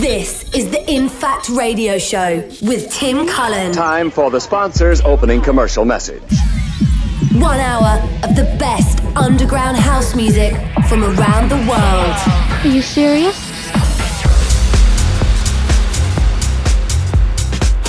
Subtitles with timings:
[0.00, 3.72] This is the InFact Radio Show with Tim Cullen.
[3.72, 6.22] Time for the sponsor's opening commercial message.
[7.34, 10.54] One hour of the best underground house music
[10.88, 12.16] from around the world.
[12.64, 13.36] Are you serious?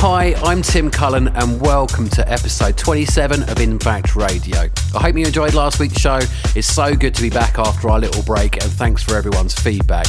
[0.01, 4.69] Hi, I'm Tim Cullen, and welcome to episode 27 of InFact Radio.
[4.93, 6.19] I hope you enjoyed last week's show.
[6.53, 10.07] It's so good to be back after our little break, and thanks for everyone's feedback.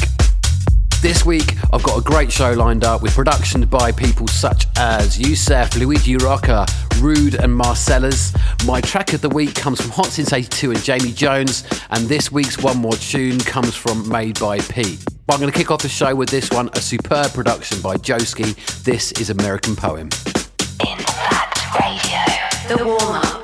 [1.05, 5.19] This week, I've got a great show lined up with production by people such as
[5.19, 6.65] Yousef, Luigi Rocca,
[6.99, 8.33] Rude, and Marcellus.
[8.65, 12.33] My track of the week comes from Hot Since 82 and Jamie Jones, and this
[12.33, 15.05] week's One More Tune comes from Made by Pete.
[15.27, 17.97] But I'm going to kick off the show with this one, a superb production by
[17.97, 18.55] Joeski.
[18.85, 20.09] This is American Poem.
[20.89, 20.97] In
[21.79, 22.25] Radio.
[22.67, 23.44] The warm up.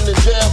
[0.00, 0.47] in the jail.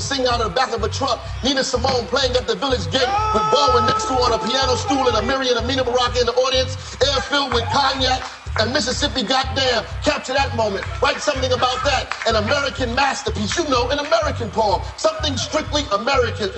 [0.00, 1.20] Sing out of the back of a truck.
[1.42, 4.76] Nina Simone playing at the village gate with Baldwin next to her on a piano
[4.76, 6.76] stool and Amiri and Amina Baraka in the audience.
[7.02, 8.22] Air filled with cognac
[8.60, 9.84] and Mississippi Goddamn.
[10.02, 10.84] Capture that moment.
[11.02, 12.14] Write something about that.
[12.26, 13.56] An American masterpiece.
[13.56, 14.82] You know, an American poem.
[14.96, 16.50] Something strictly American.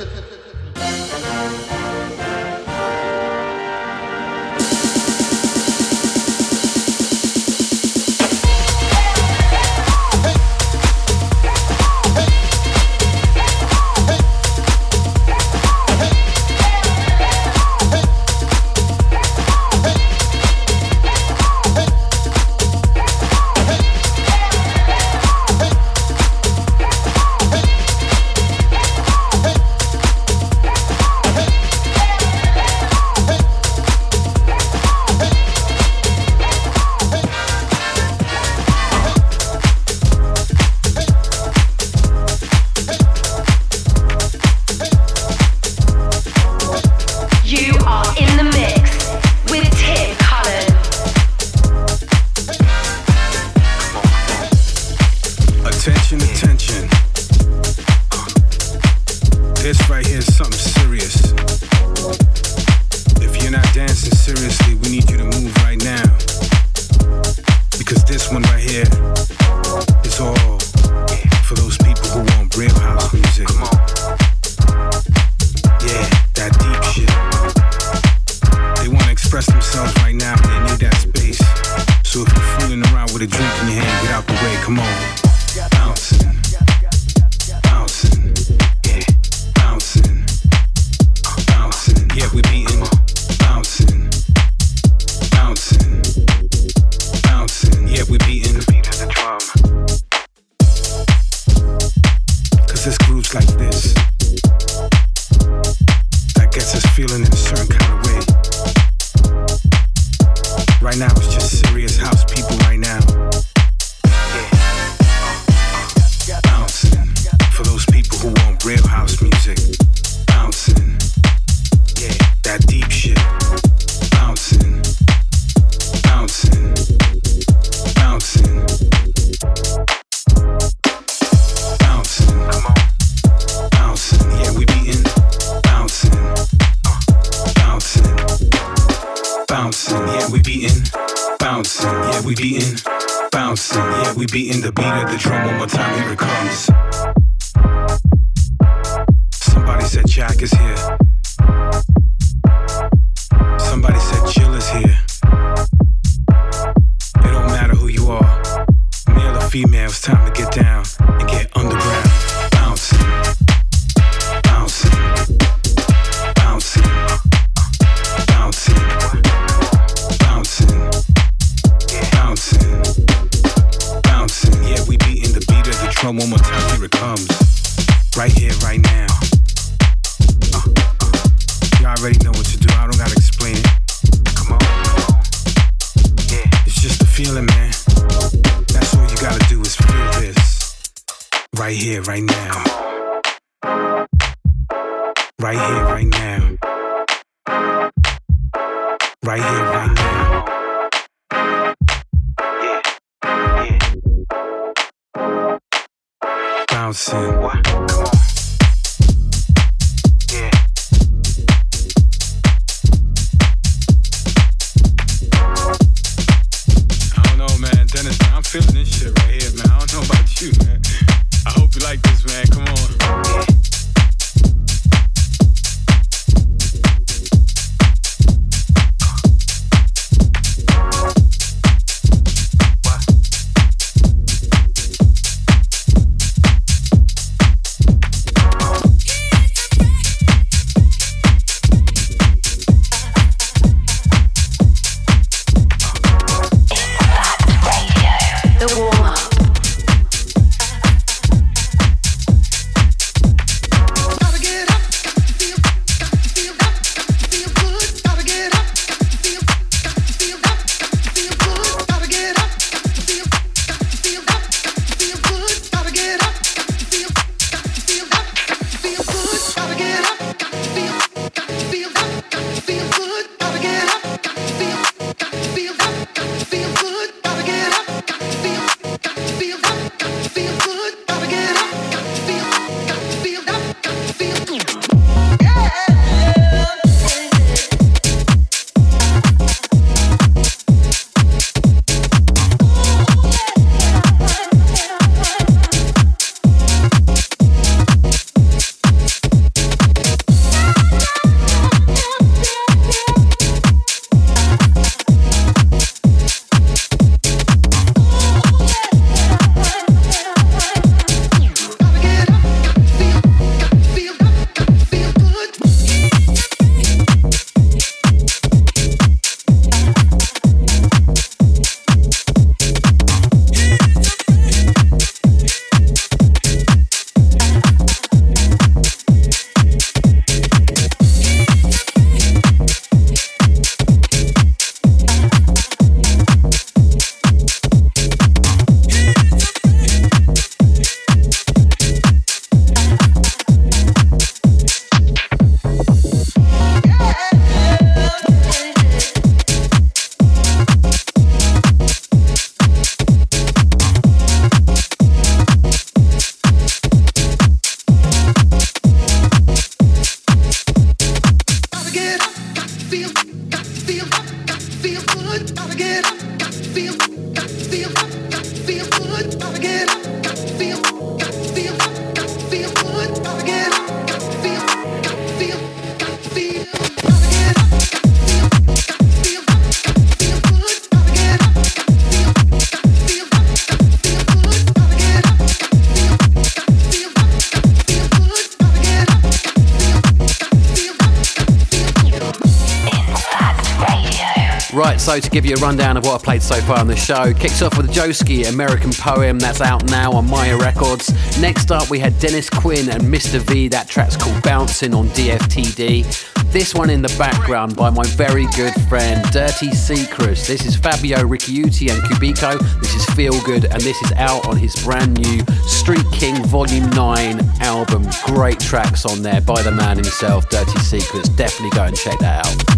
[395.17, 397.33] show to give you a rundown of what I've played so far on the show.
[397.35, 401.11] Kicks off with Joeski, American Poem, that's out now on Maya Records.
[401.41, 403.39] Next up, we had Dennis Quin and Mr.
[403.41, 406.53] V, that track's called Bouncing on DFTD.
[406.53, 410.47] This one in the background by my very good friend Dirty Secretz.
[410.47, 412.59] This is Fabio Ricciuti and Qubiko.
[412.81, 416.89] This is Feel Good, and this is out on his brand new Street King Volume
[416.91, 418.07] 9 album.
[418.25, 421.29] Great tracks on there by the man himself, Dirty Secretz.
[421.37, 422.76] Definitely go and check that out.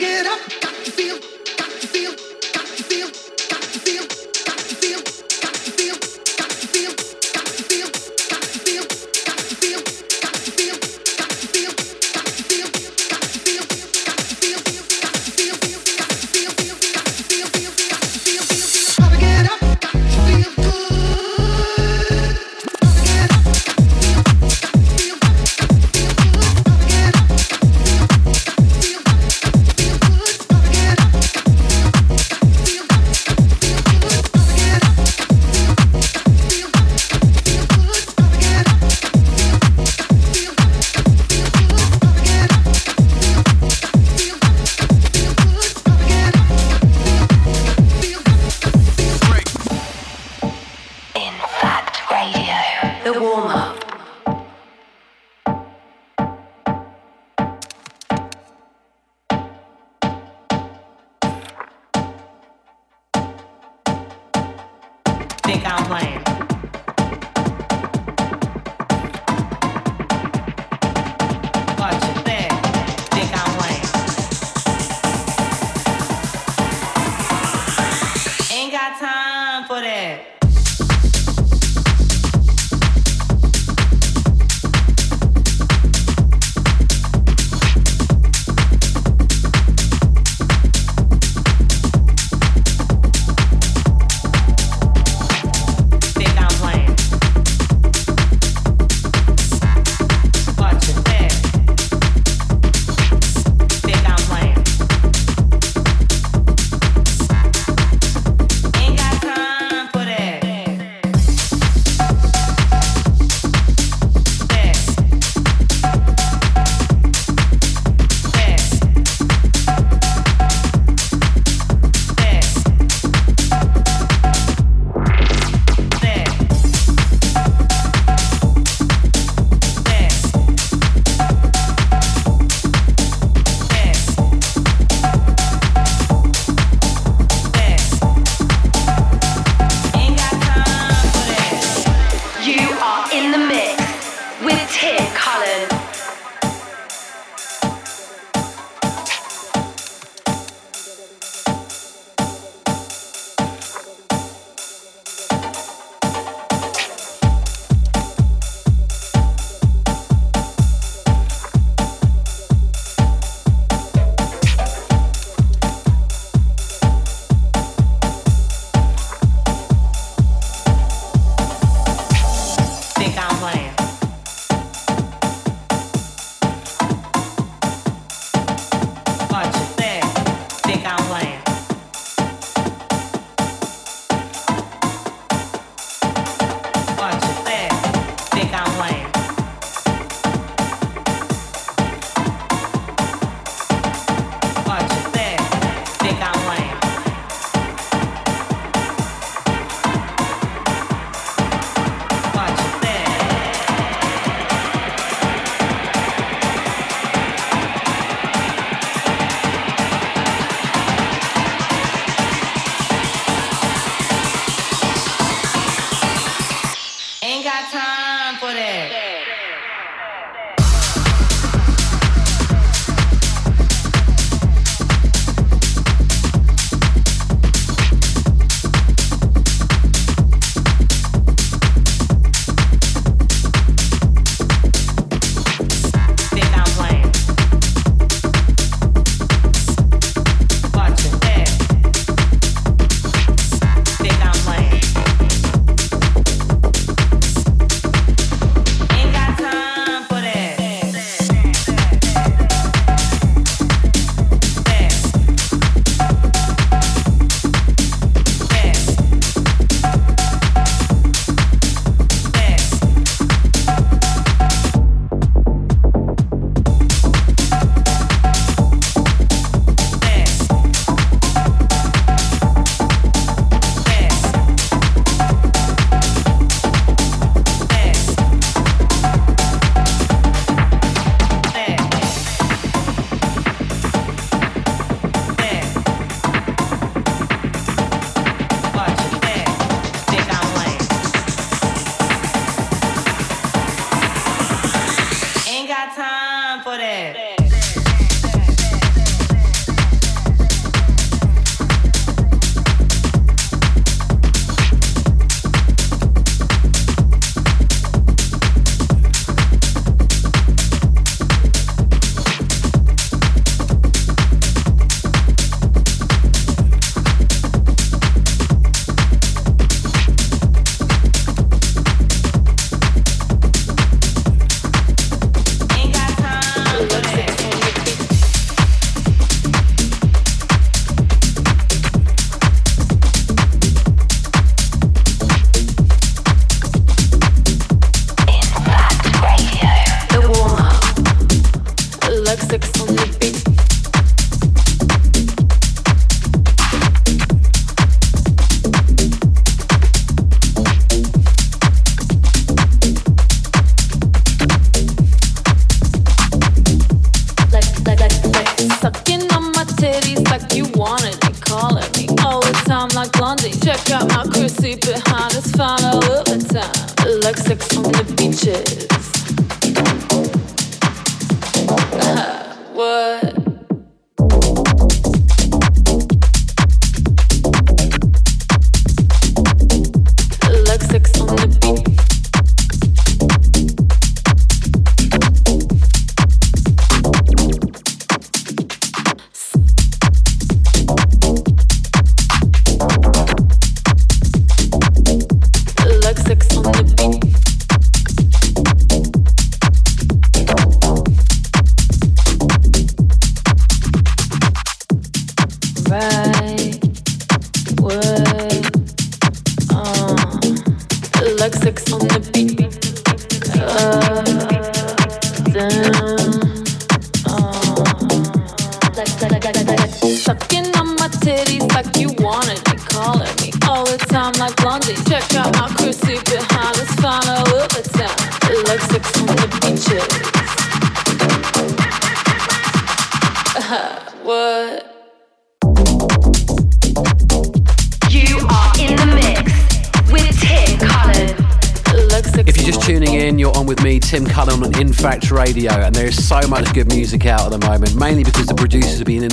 [0.00, 1.39] Think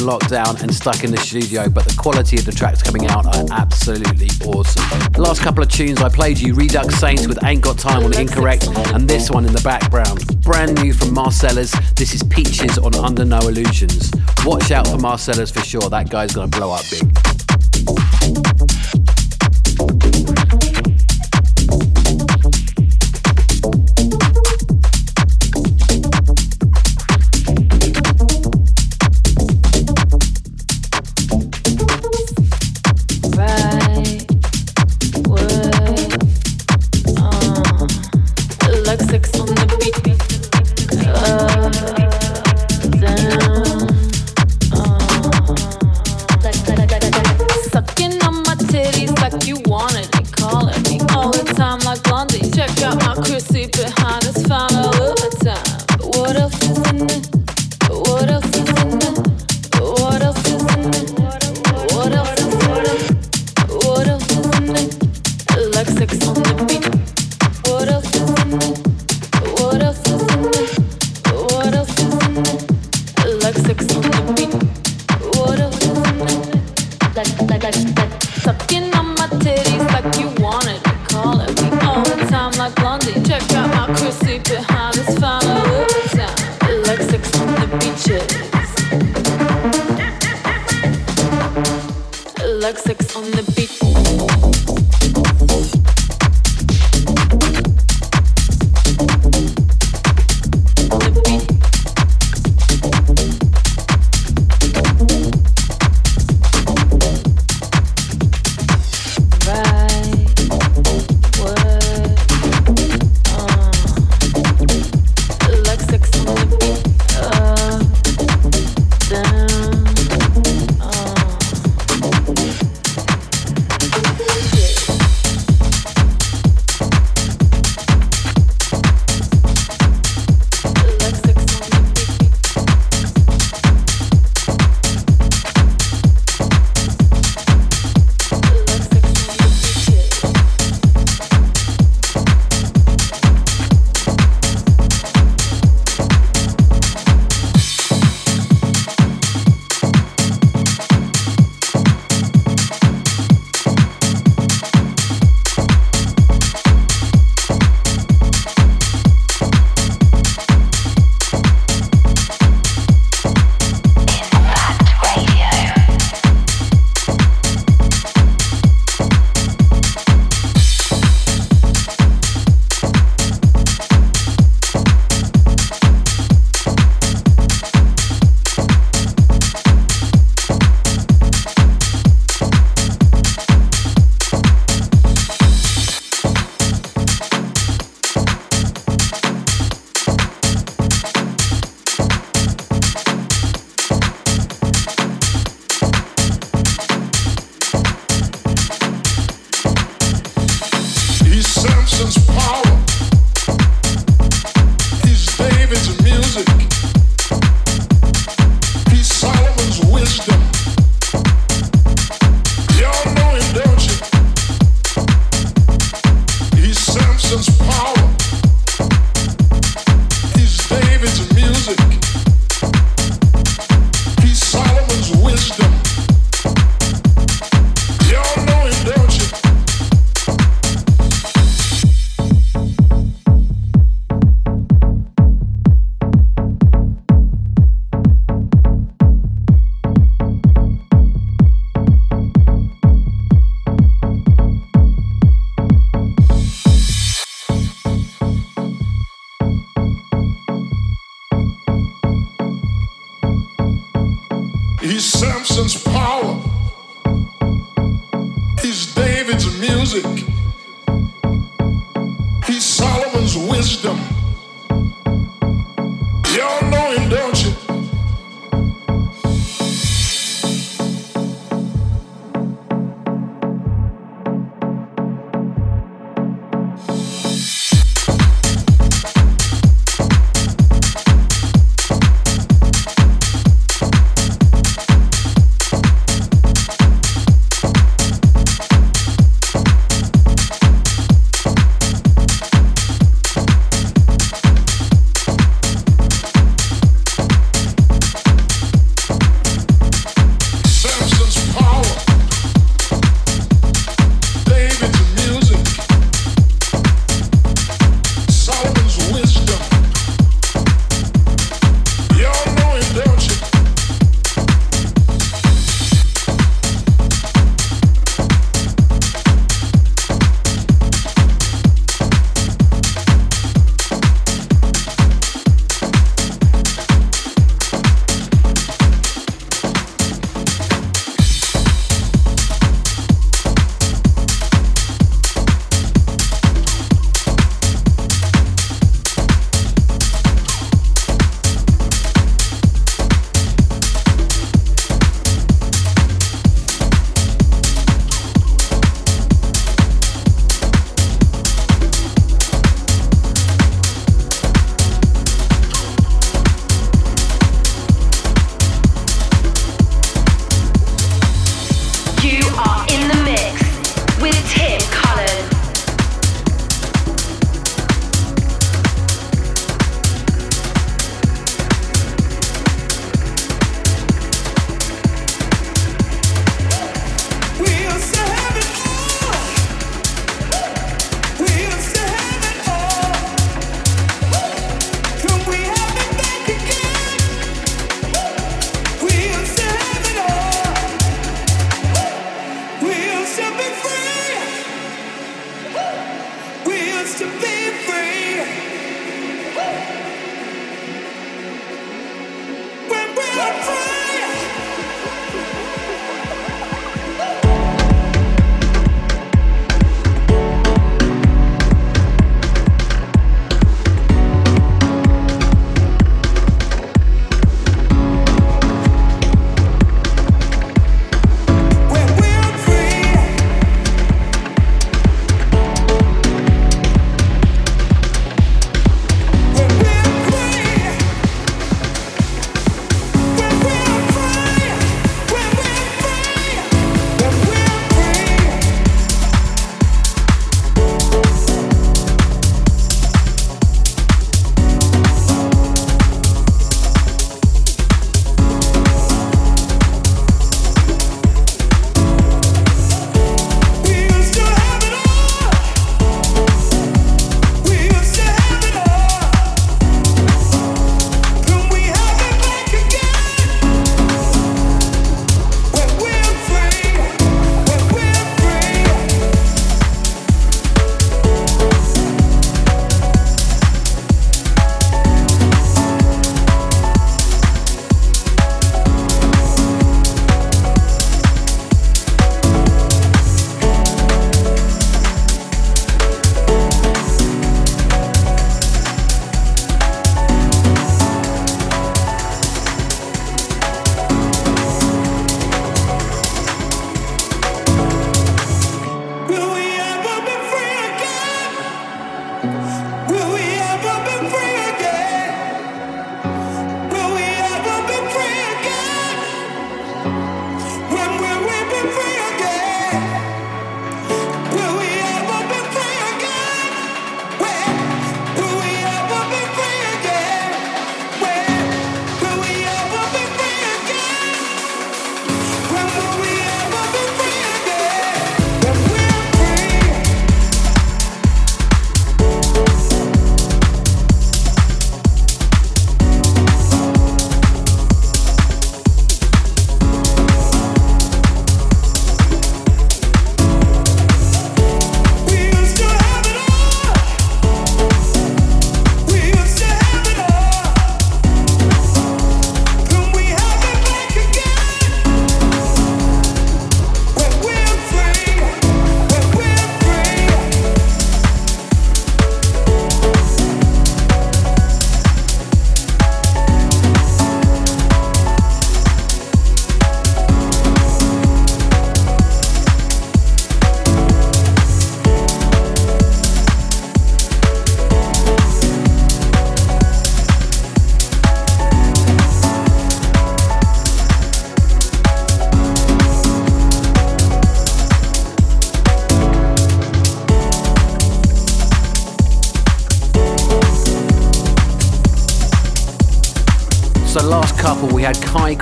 [0.08, 3.46] lockdown and stuck in the studio, but the quality of the tracks coming out are
[3.52, 4.84] absolutely awesome.
[5.12, 8.18] The last couple of tunes I played you Redux Saints with Ain't Got Time on
[8.18, 10.42] Incorrect, and this one in the background.
[10.42, 14.12] Brand new from Marcellus, this is Peaches on Under No Illusions.
[14.46, 17.27] Watch out for Marcellus for sure, that guy's gonna blow up big.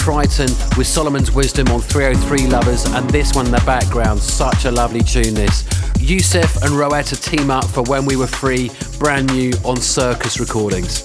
[0.06, 4.20] Crichton with Solomon's Wisdom on 303 Lovers, and this one in the background.
[4.20, 5.64] Such a lovely tune, this.
[5.98, 11.02] Yousef and Roetta team up for When We Were Free, brand new on Circus Recordings.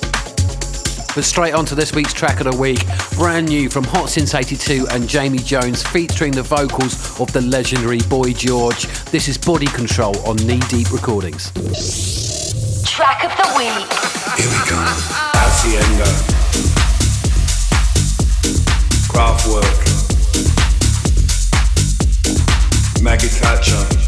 [1.15, 4.35] But straight on to this week's track of the week, brand new from Hot Since
[4.35, 8.87] 82 and Jamie Jones, featuring the vocals of the legendary Boy George.
[9.07, 11.53] This is Body Control on Knee Deep Recordings.
[12.85, 13.93] Track of the week.
[14.37, 14.77] Here we go.
[15.41, 16.40] Hacienda.
[19.21, 19.85] Kraftwerk.
[23.03, 24.00] Maggie Thatcher.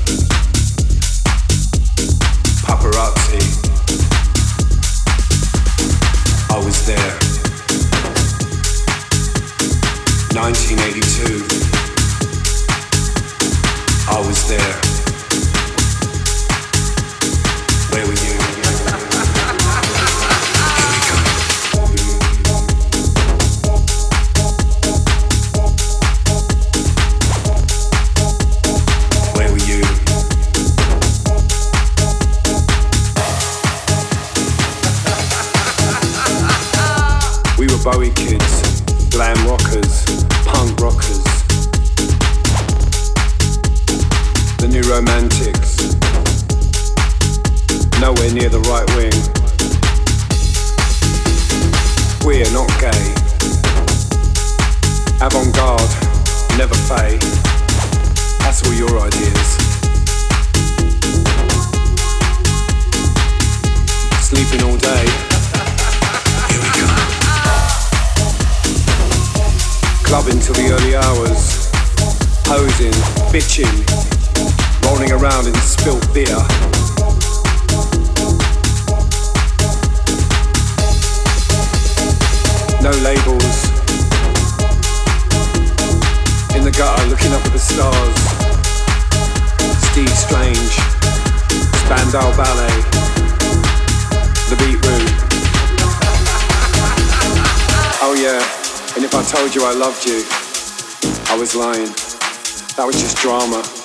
[44.93, 45.97] Romantics.
[47.99, 49.17] Nowhere near the right wing.
[52.27, 53.05] We're not gay.
[55.25, 55.93] Avant garde,
[56.59, 57.23] never fade.
[58.45, 59.49] That's all your ideas.
[64.21, 65.07] Sleeping all day.
[66.53, 66.87] Here we go.
[70.05, 71.71] Clubbing till the early hours.
[72.45, 72.93] Posing,
[73.33, 74.12] bitching,
[74.93, 76.27] rolling around in spilt beer.
[82.83, 83.57] No labels.
[86.55, 88.19] In the gutter, looking up at the stars.
[89.89, 90.75] Steve Strange,
[91.85, 92.77] Spandau Ballet,
[94.51, 95.07] The Beat Room.
[98.03, 98.43] Oh yeah,
[98.97, 100.23] and if I told you I loved you,
[101.33, 101.93] I was lying.
[102.77, 103.82] That was just drama.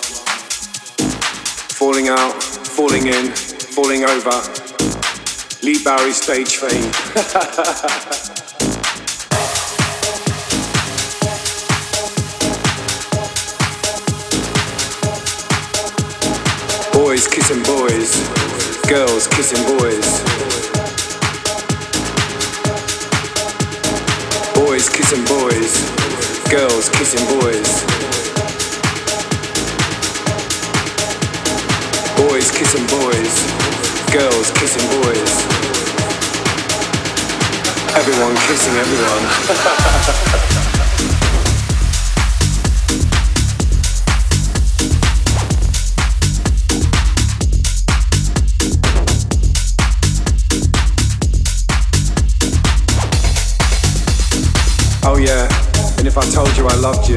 [1.88, 4.42] Falling out, falling in, falling over.
[5.64, 6.74] Lee Barry stage fame.
[16.92, 18.20] Boys kissing boys,
[18.90, 20.22] girls kissing boys.
[24.56, 25.90] Boys kissing boys,
[26.52, 28.27] girls kissing boys.
[32.54, 33.46] Kissing boys,
[34.12, 35.32] girls kissing boys.
[37.96, 39.24] Everyone kissing everyone.
[55.04, 55.48] Oh yeah,
[56.00, 57.16] and if I told you I loved you,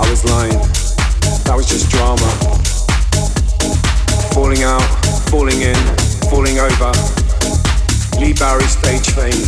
[0.00, 0.58] I was lying.
[1.44, 2.63] That was just drama.
[4.34, 4.82] Falling out,
[5.30, 5.76] falling in,
[6.28, 6.92] falling over.
[8.18, 9.30] Lee Barry stage fame.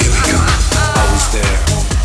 [0.00, 0.38] Here we go.
[0.72, 1.95] I was there.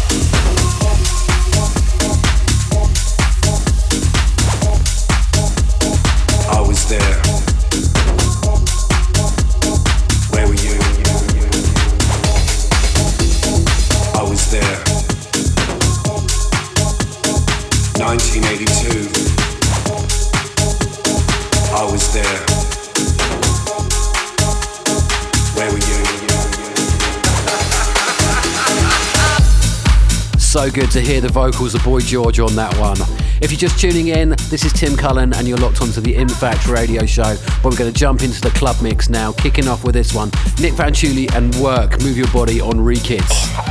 [30.61, 32.95] So good to hear the vocals of Boy George on that one.
[33.41, 36.71] If you're just tuning in, this is Tim Cullen and you're locked onto the InFact
[36.71, 37.33] Radio Show.
[37.33, 40.29] Where we're going to jump into the club mix now, kicking off with this one.
[40.59, 43.70] Nick Fanciulli and Work, Move Your Body on Rekids.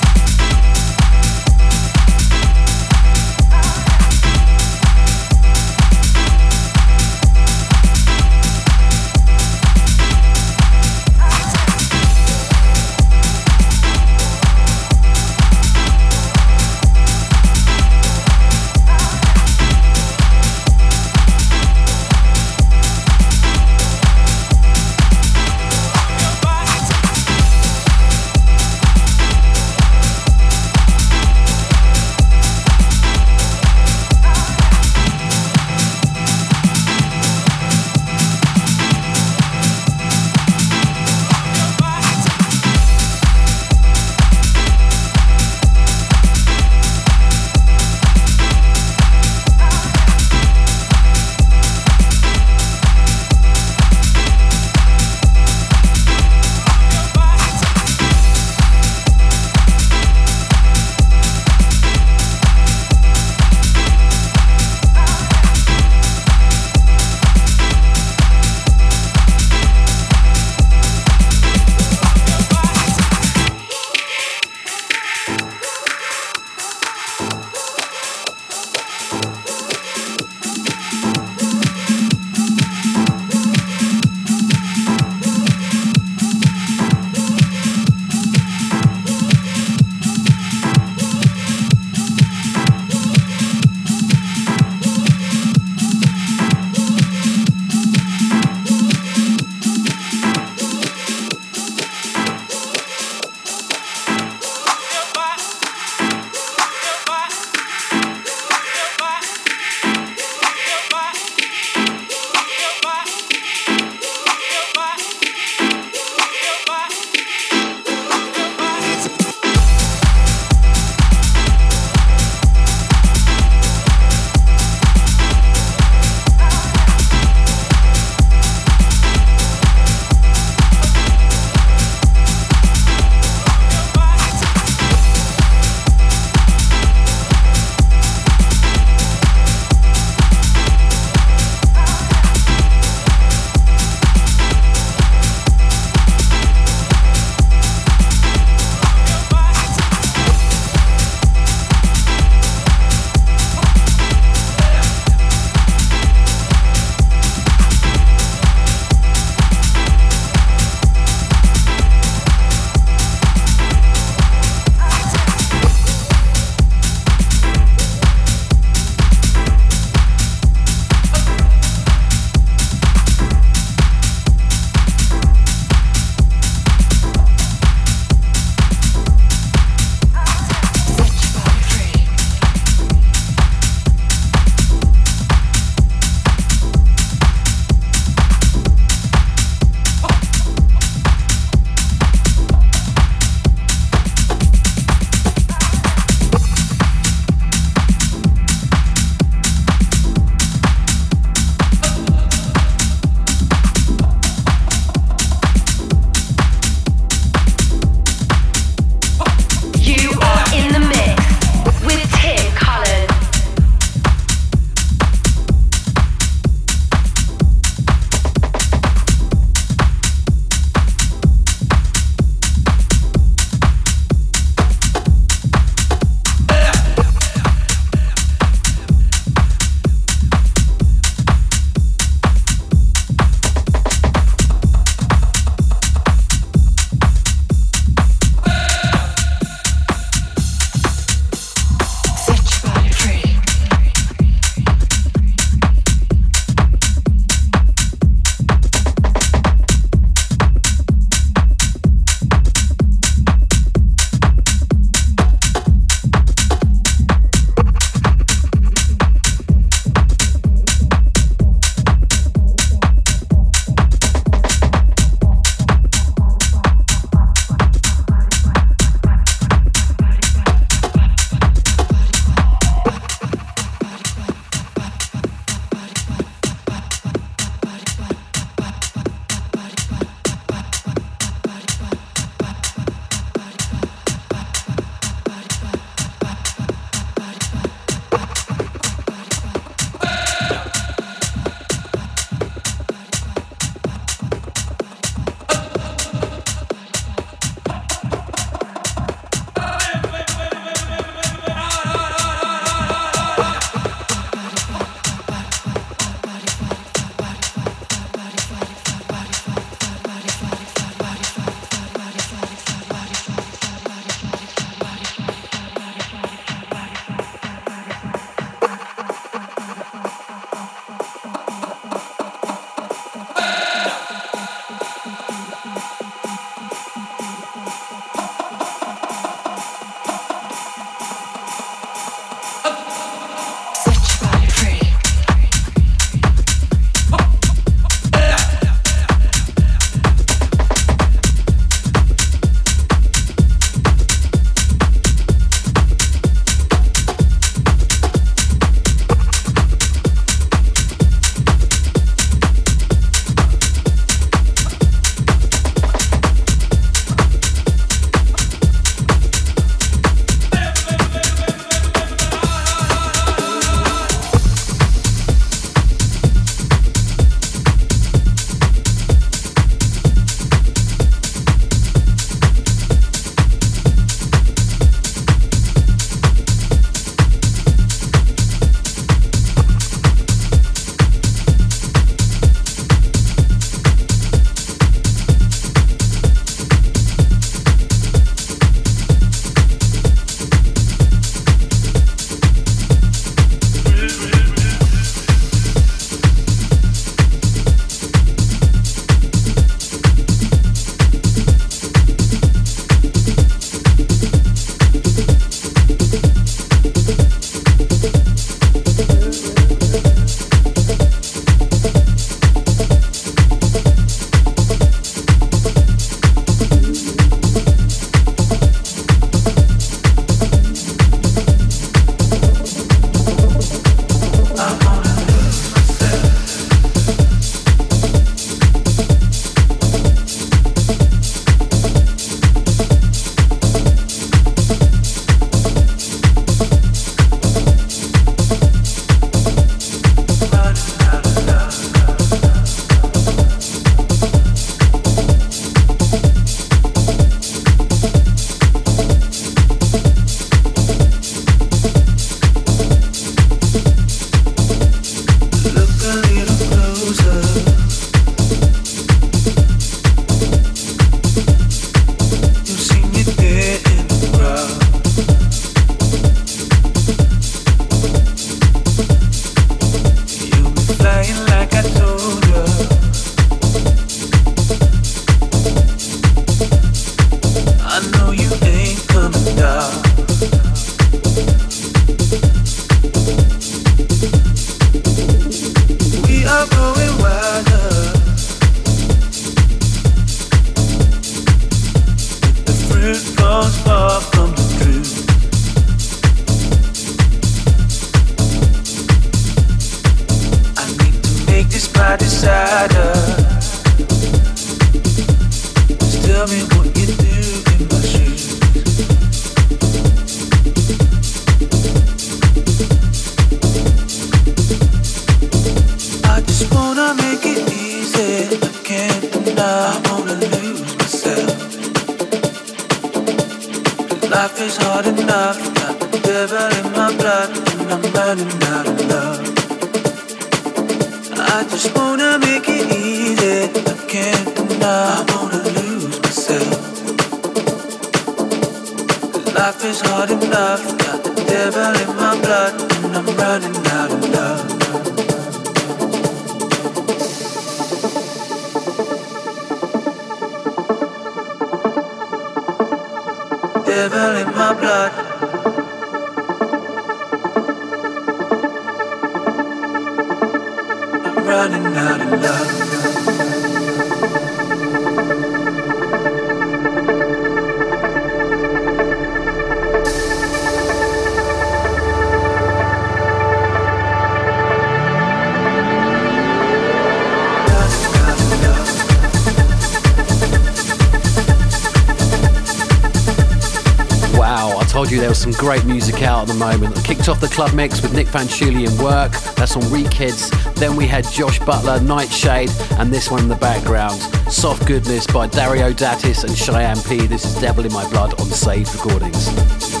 [586.51, 586.97] the moment.
[586.97, 590.49] I kicked off the club mix with Nick Fanciulli in Work, that's on Rekids.
[590.75, 594.19] Then we had Josh Butler, Nightshade, and this one in the background,
[594.51, 597.27] Soft Goodness by Dario D'Attis and Cheyenne P.
[597.27, 600.00] This is Devil in My Blood on Saved Recordings.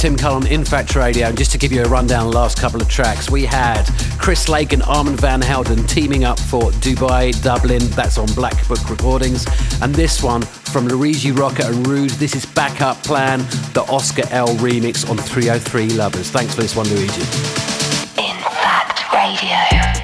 [0.00, 2.80] Tim Cullen InFact Radio, and just to give you a rundown, of the last couple
[2.80, 3.84] of tracks, we had
[4.18, 7.82] Chris Lake and Armand Van Helden teaming up for Dubai, Dublin.
[7.88, 9.46] That's on Black Book Recordings,
[9.82, 12.12] and this one from Luigi Rocca and Rude.
[12.12, 13.40] This is Backup Plan,
[13.74, 16.30] the Oscar L remix on 303 Lovers.
[16.30, 17.59] Thanks for this one, Luigi.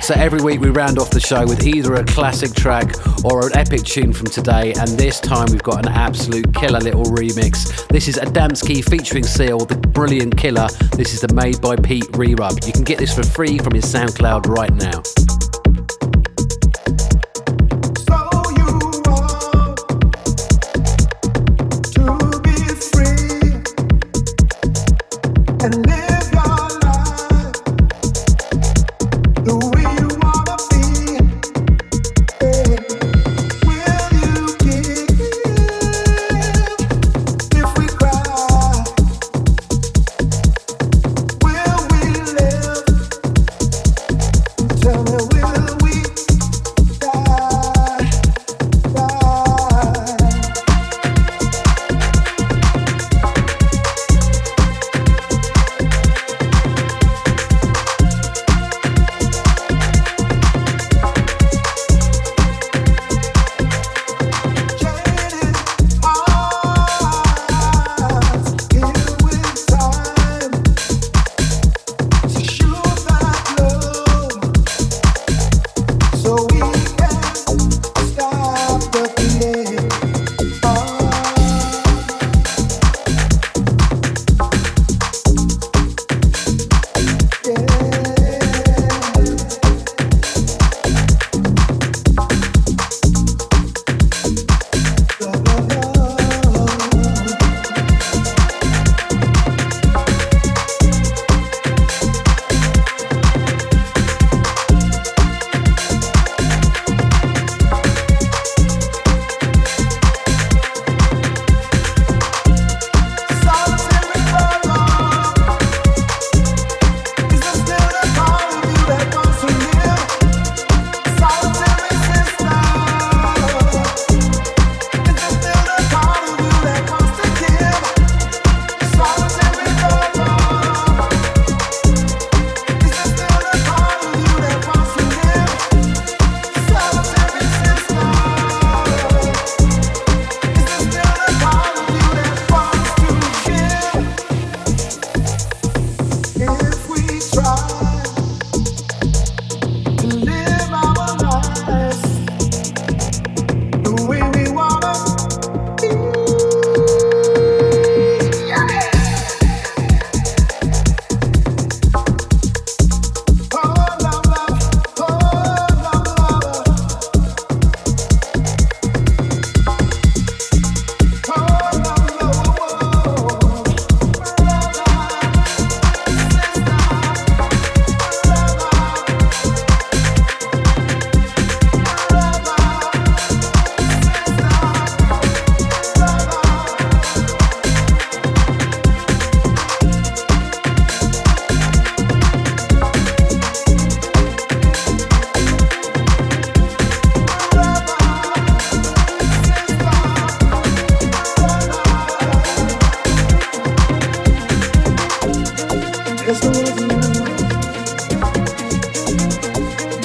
[0.06, 2.94] So every week we round off the show with either a classic track
[3.24, 7.06] or an epic tune from today, and this time we've got an absolute killer little
[7.06, 7.88] remix.
[7.88, 10.68] This is Adamski featuring Seal, the brilliant killer.
[10.92, 12.62] This is the Made by Pete re-rub.
[12.64, 15.45] You can get this for free from his SoundCloud right now.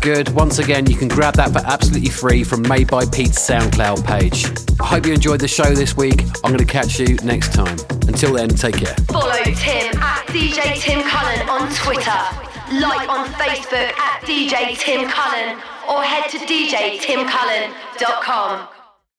[0.00, 0.30] good?
[0.30, 4.46] Once again, you can grab that for absolutely free from Made by Pete's SoundCloud page.
[4.80, 6.22] I hope you enjoyed the show this week.
[6.42, 7.76] I'm going to catch you next time.
[8.08, 8.94] Until then, take care.
[9.08, 12.10] Follow Tim at DJ Tim Cullen on Twitter.
[12.80, 18.68] Like on Facebook at DJ Tim Cullen or head to djtimcullen.com.